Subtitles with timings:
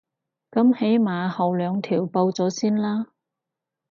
[0.49, 3.09] 噉起碼後兩條報咗先啦